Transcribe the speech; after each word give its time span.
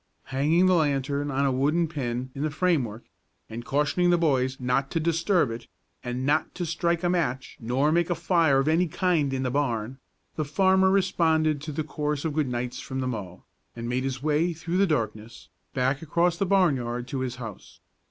Hanging 0.33 0.65
the 0.65 0.73
lantern 0.73 1.29
on 1.29 1.45
a 1.45 1.51
wooden 1.51 1.87
pin 1.87 2.31
in 2.33 2.41
the 2.41 2.49
framework, 2.49 3.03
and 3.51 3.63
cautioning 3.63 4.09
the 4.09 4.17
boys 4.17 4.59
not 4.59 4.89
to 4.89 4.99
disturb 4.99 5.51
it, 5.51 5.67
and 6.03 6.25
not 6.25 6.55
to 6.55 6.65
strike 6.65 7.03
a 7.03 7.07
match 7.11 7.55
nor 7.59 7.91
make 7.91 8.09
a 8.09 8.15
fire 8.15 8.57
of 8.57 8.67
any 8.67 8.87
kind 8.87 9.31
in 9.31 9.43
the 9.43 9.51
barn, 9.51 9.99
the 10.37 10.43
farmer 10.43 10.89
responded 10.89 11.61
to 11.61 11.71
the 11.71 11.83
chorus 11.83 12.25
of 12.25 12.33
good 12.33 12.47
nights 12.47 12.79
from 12.79 12.99
the 12.99 13.07
mow, 13.07 13.43
and 13.75 13.87
made 13.87 14.03
his 14.03 14.23
way 14.23 14.53
through 14.53 14.77
the 14.77 14.87
darkness, 14.87 15.49
back 15.75 16.01
across 16.01 16.35
the 16.35 16.47
barnyard 16.47 17.07
to 17.07 17.19
his 17.19 17.35
house. 17.35 17.79